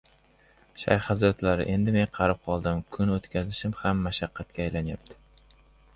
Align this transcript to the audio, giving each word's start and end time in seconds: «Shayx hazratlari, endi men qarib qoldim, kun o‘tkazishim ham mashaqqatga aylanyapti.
«Shayx 0.83 1.03
hazratlari, 1.09 1.67
endi 1.73 1.93
men 1.97 2.09
qarib 2.17 2.41
qoldim, 2.47 2.81
kun 2.97 3.13
o‘tkazishim 3.19 3.79
ham 3.83 4.05
mashaqqatga 4.07 4.65
aylanyapti. 4.67 5.21